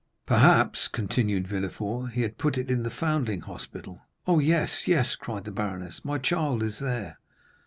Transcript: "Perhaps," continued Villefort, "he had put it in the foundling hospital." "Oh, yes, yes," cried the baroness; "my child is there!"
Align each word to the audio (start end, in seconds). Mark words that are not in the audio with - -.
"Perhaps," 0.25 0.87
continued 0.87 1.47
Villefort, 1.47 2.13
"he 2.13 2.23
had 2.23 2.39
put 2.39 2.57
it 2.57 2.71
in 2.71 2.81
the 2.81 2.89
foundling 2.89 3.41
hospital." 3.41 4.01
"Oh, 4.25 4.39
yes, 4.39 4.87
yes," 4.87 5.15
cried 5.15 5.43
the 5.43 5.51
baroness; 5.51 6.03
"my 6.03 6.17
child 6.17 6.63
is 6.63 6.79
there!" 6.79 7.19